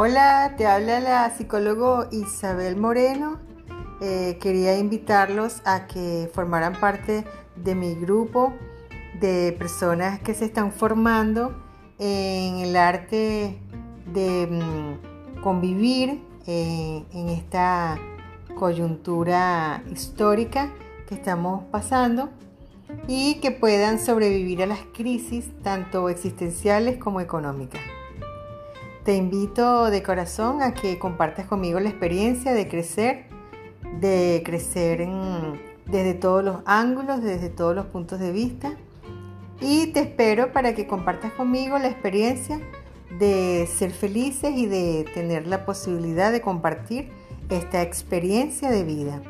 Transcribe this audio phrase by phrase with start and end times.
[0.00, 3.40] Hola, te habla la psicólogo Isabel Moreno.
[4.00, 7.24] Eh, quería invitarlos a que formaran parte
[7.56, 8.52] de mi grupo
[9.18, 11.52] de personas que se están formando
[11.98, 13.58] en el arte
[14.14, 17.98] de mm, convivir eh, en esta
[18.54, 20.70] coyuntura histórica
[21.08, 22.28] que estamos pasando
[23.08, 27.80] y que puedan sobrevivir a las crisis tanto existenciales como económicas.
[29.08, 33.24] Te invito de corazón a que compartas conmigo la experiencia de crecer,
[34.00, 35.08] de crecer
[35.86, 38.76] desde todos los ángulos, desde todos los puntos de vista.
[39.62, 42.60] Y te espero para que compartas conmigo la experiencia
[43.18, 47.08] de ser felices y de tener la posibilidad de compartir
[47.48, 49.22] esta experiencia de vida.